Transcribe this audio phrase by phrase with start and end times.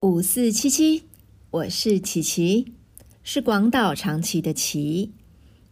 [0.00, 1.08] 五四七七，
[1.50, 2.72] 我是琪琪，
[3.24, 5.12] 是广岛长崎的琪，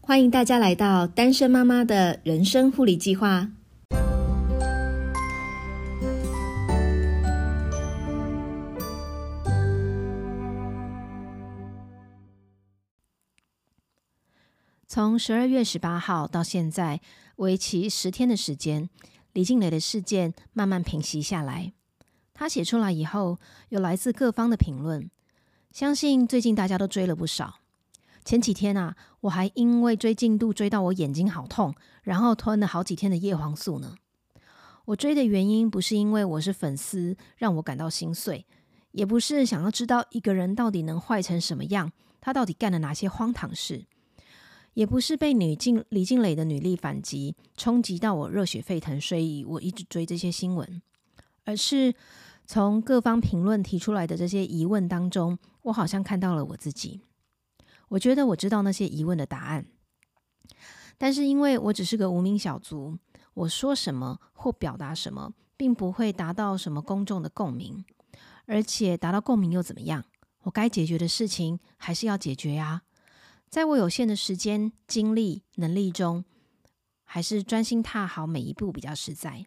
[0.00, 3.52] 欢迎大家来到单身妈妈的人生护理计划。
[14.88, 17.00] 从十二月十八号到现在，
[17.36, 18.90] 为期十天的时间，
[19.32, 21.72] 李静蕾的事件慢慢平息下来。
[22.38, 23.38] 他写出来以后，
[23.70, 25.10] 有来自各方的评论，
[25.72, 27.60] 相信最近大家都追了不少。
[28.26, 33.94] 前几天啊，我还因为追进度追到我眼睛好痛，然后吞了好几天的叶黄素呢。
[34.84, 38.44] 我追的原因不是因为我是粉丝，让我感到心碎，
[38.92, 43.86] 也不是想要知道一个人到底能坏成什么样，他到底干了哪些荒唐事，
[44.74, 50.82] 也不是被女静李静蕾的女力反击冲击到我热血沸腾，所以我一直追这些新闻，
[51.44, 51.94] 而是。
[52.46, 57.00] 从各方评论提出来的这些疑问当中，我好像看到了我自己。
[57.88, 59.66] 我觉得我知道那些疑问的答案，
[60.96, 62.98] 但是因为我只是个无名小卒，
[63.34, 67.84] 我说什么或表达什么，并不会达到什么公众的共鸣。
[68.46, 70.04] 而且达到共鸣又怎么样？
[70.44, 72.82] 我该解决的事情还是要解决呀。
[73.48, 76.24] 在我有限的时间、精力、能力中，
[77.02, 79.46] 还是专心踏好每一步比较实在。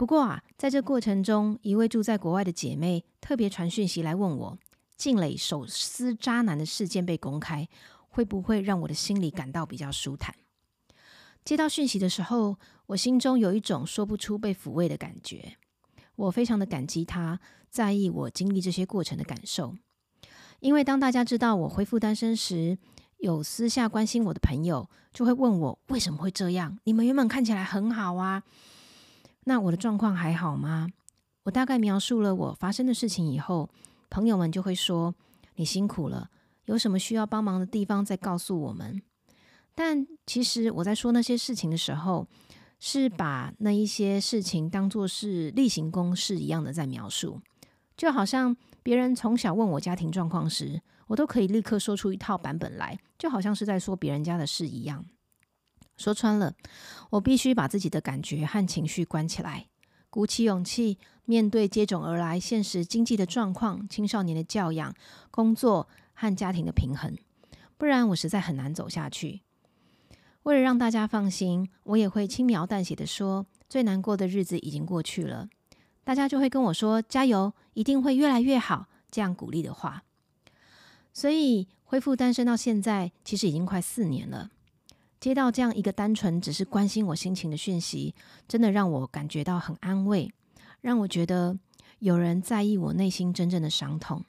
[0.00, 4.58] 不过啊，在这过程中，一位住在国外的姐妹特别传讯息来问我：
[4.96, 7.68] 静蕾手撕渣男的事件被公开，
[8.08, 10.34] 会不会让我的心里感到比较舒坦？
[11.44, 15.58] 接到讯息的时候，我心中有一种说不出被抚慰的感觉。
[16.16, 19.76] 我非常的感激她在意我经历这些过程的感受，
[20.60, 22.78] 因为当大家知道我恢复单身时，
[23.18, 26.78] 有私下关心我的朋友就会问我为什么会这样？
[26.84, 28.44] 你们原本看起来很好啊。
[29.50, 30.86] 那我的状况还好吗？
[31.42, 33.68] 我大概描述了我发生的事情以后，
[34.08, 35.12] 朋友们就会说
[35.58, 36.30] ：“你辛苦了，
[36.66, 39.02] 有什么需要帮忙的地方再告诉我们。”
[39.74, 42.28] 但其实我在说那些事情的时候，
[42.78, 47.40] 是把那一些事情当做是例行公事一样的在描述，
[47.96, 55.04] 就好像别人从小问我家庭状况时，我都可以立刻说出一套版本来，就好像是在说别人家的事一样。
[56.00, 56.54] 说穿了，
[57.10, 59.66] 我必须把自己的感觉和情绪关起来，
[60.08, 60.96] 鼓起勇气
[61.26, 64.94] 面对接踵而来现实经济的状况、青少年的教养、
[65.30, 67.14] 工作和家庭的平衡，
[67.76, 69.42] 不然我实在很难走下去。
[70.44, 75.50] 为了让大家放心，我也会轻描淡写的说，最难过的日子已经过去了，
[76.02, 80.04] 大家就会跟我说加油，一定会越来越好，这样鼓励的话。
[81.12, 84.50] 所以恢复单身到现在，其实已经快四年了。
[85.20, 88.14] 接到这样一个单纯只是关心我心情的讯息，
[88.48, 90.32] 真的让我感觉到很安慰，
[90.80, 91.58] 让我觉得
[91.98, 94.24] 有人在意我内心真正的伤痛。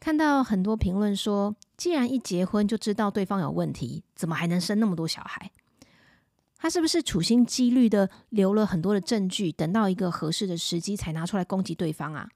[0.00, 5.52] 看到很多评论说，既然一结婚就知道对方有问题，怎么还能生那么多小孩？
[6.56, 12.28] 他是不是处心积虑的留了很多的证据，等到一个合适的时机才拿出来攻击对方啊？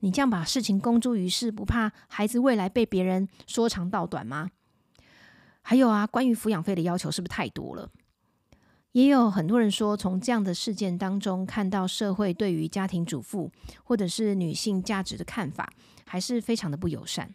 [0.00, 4.50] 你这样把事情公诸于世，不怕孩子未来被别人说长道短吗？
[5.66, 7.90] 还有啊，关于抚养费的要求是不是太多了？
[8.92, 13.50] 也有很多人说，从这样的事件当中看到社会对于家庭主妇
[13.82, 15.72] 或者是女性价值的看法，
[16.06, 17.32] 还是非常的不友善。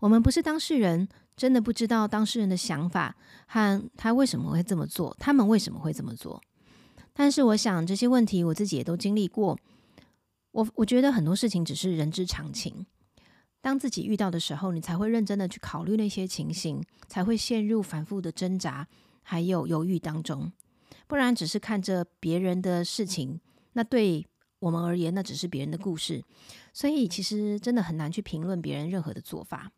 [0.00, 3.16] 我们不是当事人，真的不知道当事人的想法
[3.46, 6.42] 和他为什么会这么做，他们为什么会这么做。
[7.14, 9.56] 但是我想这些问题我自己也都经历过，
[10.50, 12.84] 我我觉得很多事情只是人之常情。
[13.60, 18.86] 当自己遇到的时候，你才会认真的去考虑那些情形，才会陷入反复的挣扎
[19.22, 20.52] 还有犹豫当中。
[21.06, 23.40] 不然只是看着别人的事情，
[23.72, 24.26] 那对
[24.60, 26.22] 我们而言，那只是别人的故事。
[26.72, 29.70] 所以其实真的很难去评论别人任何的做法。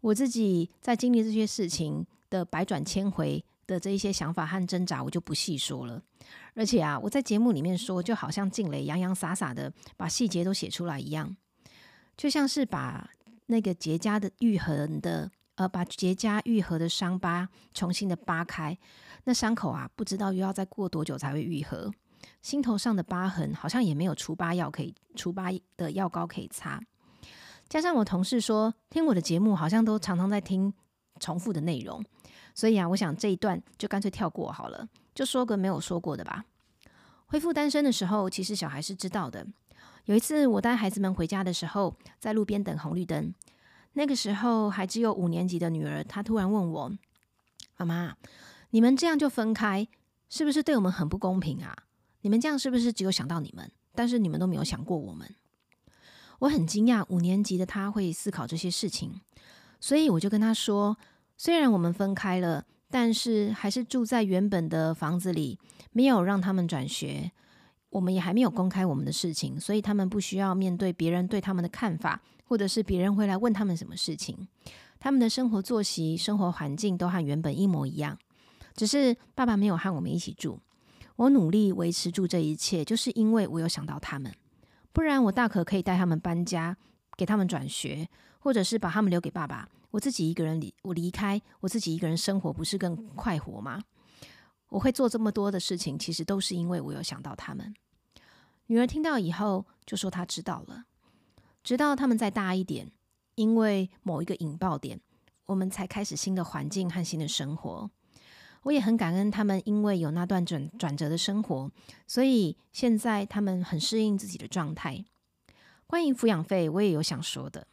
[0.00, 6.02] 我自己在经历这些事情的百转千回的这一些想法和挣扎，我就不细说了。
[6.54, 11.36] 而且啊，我在节目里面说，就好像静蕾洋洋洒洒的把细节都写出来一样。
[12.16, 13.10] 就像是把
[13.46, 18.76] 那个结痂的愈合的，呃，把结痂愈合的伤疤重新的扒开，
[19.24, 21.92] 那伤口啊，不知道又要再过多久才会愈合。
[22.42, 26.80] 心头上的疤痕好像也没有除疤药可以除疤的药膏可以擦。
[27.68, 30.72] 加上我同事说，听我的节目好像都常常在听
[31.20, 32.04] 重复的内容，
[32.54, 36.44] 所以啊，我想这一段就干脆跳过好了，就说个没有说过的吧。
[37.26, 39.46] 恢复单身的时候，其实小孩是知道的。
[40.06, 43.34] 有一次，我带孩子们回家的时候，在路边等红绿灯。
[43.94, 46.92] 那个时候还只有五年级的女儿，她突然问我
[47.76, 48.16] ：“妈妈，
[48.70, 49.88] 你们这样就分开，
[50.28, 51.76] 是不是对我们很不公平啊？
[52.20, 55.28] 你们这样是不是只有想到你们，但是你们都没有想过我们？”
[56.38, 59.20] 我很惊讶五年级的他会思考这些事情，
[59.80, 60.96] 所以我就跟他说：
[61.36, 65.58] 虽然我们分开了，但是还是住在原本的房子里，
[65.90, 67.32] 没有让他们转学。
[67.90, 74.48] 我们也还没有公开我们的事情，所以他们不需要面对别人对他们的看法，或者是别人会来问他们什么事情。
[74.98, 78.18] 他们的生活作息、生活环境都和原本一模一样，
[78.74, 80.58] 只是爸爸没有和我们一起住。
[81.16, 84.32] 我努力维持住这一切，就是因为我有想到他们，
[84.92, 86.76] 不然我大可可以带他们搬家，
[87.16, 88.08] 给他们转学，
[88.38, 93.82] 或者是把他们留给爸爸，我自己一个人离我离开，我自己一个人生活，不是更快活吗？
[94.68, 97.74] 我会做这么多的事情，其实都是因为我有想到他们。
[98.66, 100.84] 女儿听到以后就说她知道了，
[101.62, 102.90] 直到他们再大一点，
[103.36, 105.00] 因为某一个引爆点，
[105.46, 107.90] 我们才开始新的环境和新的生活。
[108.62, 111.70] 我也很感恩他们，因为有那段转转折的生活，
[112.08, 115.04] 所以现在他们很适应自己的状态。
[115.86, 117.68] 关于抚养费，我也有想说的。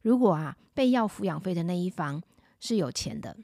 [0.00, 2.22] 如果啊，被要抚养费的那一方
[2.58, 3.36] 是有钱的，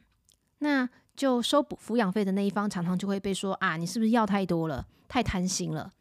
[0.61, 5.93] 那就收补抚养费的那一方常常就会被说啊，你是不是要太多了，太贪心了？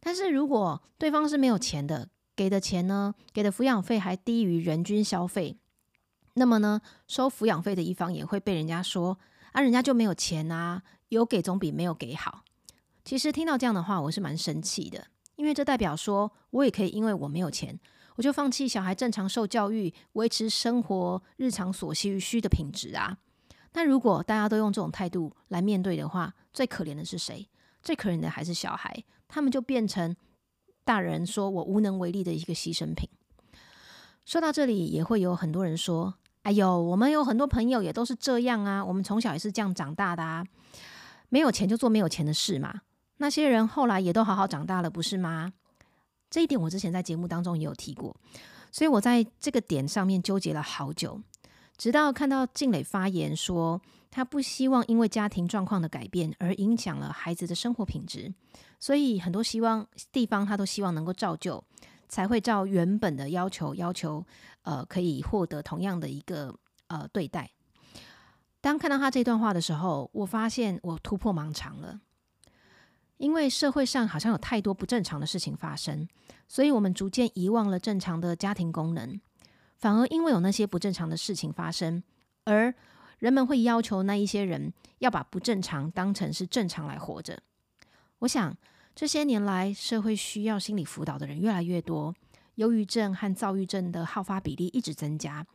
[0.00, 5.56] 但是如果对方是没有钱的，给的钱呢，给的抚养费还低于人均消费，
[6.34, 9.18] 那么呢，收抚养费的一方也会被人家说
[9.52, 12.42] 啊，人家就没有钱啊，有给总比没有给好。
[13.02, 15.06] 其实听到这样的话，我是蛮生气的，
[15.36, 17.78] 因为这代表说我也可以因为我没有钱，
[18.16, 23.18] 我就放弃小孩正常受教育、维持生活日常所需需的品质啊。
[23.74, 27.46] 那如果大家都用这种态度来面对的话，最可怜的是谁？
[27.82, 29.04] 最可怜的还是小孩。
[29.28, 30.16] 他们就变成
[30.84, 33.08] 大人说我无能为力的一个牺牲品。
[34.24, 40.44] 说到这里，也会有很多人说：“哎呦，我们有很多朋友也都是这样啊，我们从小也是这样长大的啊，
[41.28, 42.82] 没有钱就做没有钱的事嘛。
[43.16, 45.52] 那些人后来也都好好长大了，不是吗？”
[46.30, 48.16] 这一点我之前在节目当中也有提过，
[48.72, 51.20] 所以我在这个点上面纠结了好久，
[51.76, 53.80] 直到看到静蕾发言说。
[54.14, 58.32] 他不希望因为家庭状况的改变而影响了孩子的生活品质，
[58.78, 61.64] 所以很多希望地方他都希望能够照旧，
[62.08, 64.24] 才会照原本的要求要求，
[64.62, 66.54] 呃，可以获得同样的一个
[66.86, 67.50] 呃对待。
[68.60, 71.98] 当看到他这段话的时候，我发现我突破盲肠了，
[73.16, 76.06] 因为社会上好像有太多不正常的事情发生，
[76.46, 79.20] 所以我们逐渐遗忘了正常的家庭功能，
[79.84, 82.02] 反而因为有那些不正常的事情发生
[82.44, 82.74] 而。
[83.20, 87.40] 人们会要求那一些人要把不正常当成是正常来活着。
[88.18, 88.54] 我想
[88.94, 92.14] 这些年来，社会需要心理辅导的人越来越多，
[92.56, 95.46] 忧郁症和躁郁症的好发比例一直增加，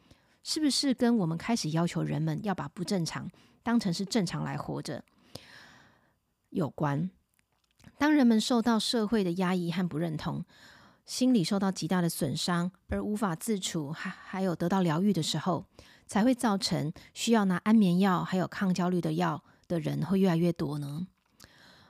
[0.42, 3.30] 是不是跟我们开始要求人们要把不正常
[3.62, 5.04] 当成是正常来活着
[6.50, 7.12] 有关？
[8.00, 10.44] 当人们受到社会的压抑和不认同，
[11.10, 15.66] 心理受到极大的损伤而无法自处，还还有得到疗愈的时候。
[16.06, 21.06] 才会造成需要拿安眠药还有抗焦虑的药的人会越来越多呢。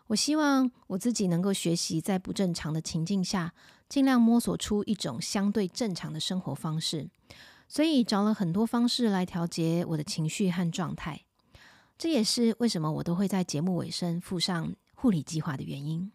[0.08, 3.54] 我希望我自己能够学习在不正常的情境下，
[3.88, 7.10] 尽量摸索出一种相对正常的生活方式。
[7.70, 11.22] 所以找了很多方式来调节我的情绪和状态。
[11.98, 16.12] 这也是为什么我都会在节目尾声附上护理计划的原因。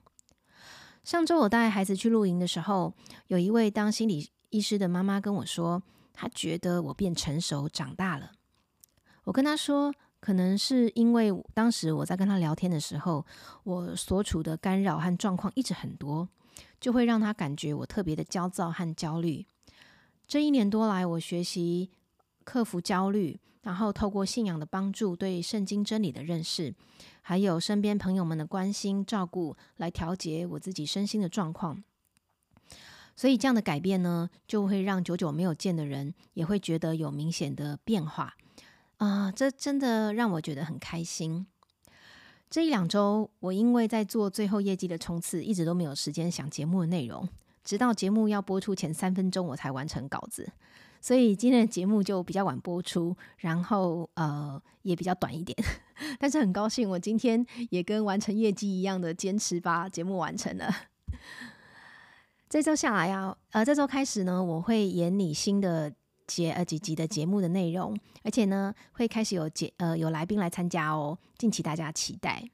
[1.05, 2.95] 上周我带孩子去露营的时候，
[3.27, 5.83] 有一位当心理医师的妈妈跟我说。
[6.17, 8.31] 她觉得我变成熟长大了。
[9.25, 13.27] 我跟她说，可能是因为当时我在跟她聊天的时候，
[13.65, 16.29] 我所处的干扰和状况一直很多，
[16.81, 19.45] 就会让她感觉我特别的焦躁和焦虑。
[20.29, 21.91] 这一年多来，我学习
[22.45, 26.73] 克服焦虑，然后透过信仰的帮助，对圣经真理的认识，
[27.27, 31.83] 还有身边朋友们的关心照顾，来调节我自己身心的状况。
[33.17, 38.35] 所以这样的改变呢，就会让久久没有见的人也会觉得有明显的变化
[38.99, 39.33] 啊！
[39.33, 41.47] 这真的让我觉得很开心。
[42.51, 47.27] 这一两周，我因为在做最后业绩的冲刺，一直都没有时间想节目的内容，
[47.65, 50.53] 直到节目要播出前三分钟，我才完成稿子。
[51.05, 55.55] 所以今天的节目就比较晚播出，然后呃也比较短一点。
[56.19, 60.75] 但是很高兴，我今天也跟完成业绩一样的坚持把节目完成了。
[62.49, 65.93] 这周下来啊，呃，这周开始呢，我会演你新的
[66.27, 72.49] 节呃几集的节目的内容，而且呢，会开始有节呃有来宾来参加哦，敬请大家期待。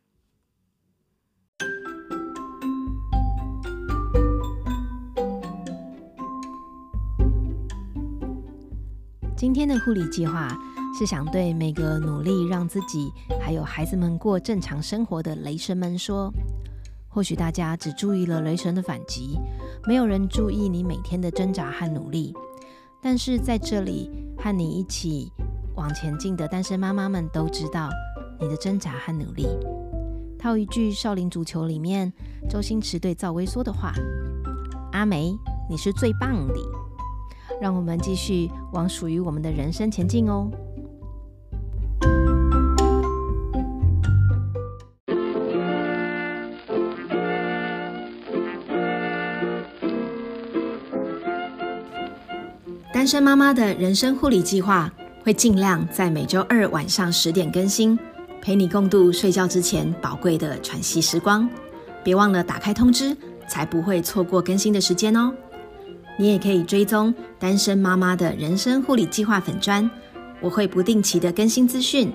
[9.40, 10.54] 今天的护理计划
[10.92, 16.30] 是想对每个努力让自己还有孩子们过正常生活的雷神们说。
[17.08, 19.38] 或许大家只注意了雷神的反击，
[19.86, 22.34] 没有人注意你每天的挣扎和努力。
[23.00, 25.32] 但是在这里和你一起
[25.74, 27.88] 往前进的单身妈妈们都知道
[28.38, 29.46] 你的挣扎和努力。
[30.38, 32.12] 套一句《少林足球》里面
[32.46, 33.94] 周星驰对赵薇说的话
[34.92, 35.34] ：“阿梅，
[35.70, 36.54] 你是最棒的。”
[37.60, 40.50] 让我们继续往属于我们的人生前进哦。
[52.92, 57.98] 单身妈妈的人生护理计划会尽量在每周二晚上十点更新，
[58.42, 61.48] 陪你共度睡觉之前宝贵的喘息时光。
[62.04, 63.16] 别忘了打开通知，
[63.48, 65.32] 才不会错过更新的时间哦。
[66.20, 69.90] 你也可以追踪单身妈妈的人生护理计划粉砖，
[70.42, 72.12] 我会不定期的更新资讯。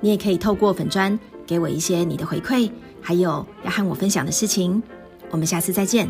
[0.00, 2.70] 你也可以透过粉砖给我一些你的回馈，
[3.02, 4.82] 还有要和我分享的事情。
[5.28, 6.08] 我们下次再见。